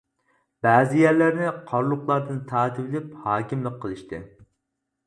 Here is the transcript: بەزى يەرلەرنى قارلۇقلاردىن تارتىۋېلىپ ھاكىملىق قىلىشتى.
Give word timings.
بەزى 0.67 1.01
يەرلەرنى 1.03 1.51
قارلۇقلاردىن 1.73 2.41
تارتىۋېلىپ 2.53 3.13
ھاكىملىق 3.27 3.79
قىلىشتى. 3.87 4.27